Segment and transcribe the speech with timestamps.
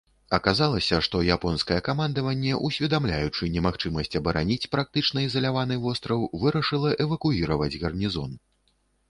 [0.35, 8.31] Аказалася, што японскае камандаванне, усведамляючы немагчымасць абараніць практычна ізаляваны востраў, вырашыла эвакуіраваць гарнізон.